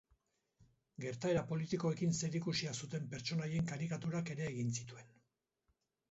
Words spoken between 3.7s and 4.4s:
karikaturak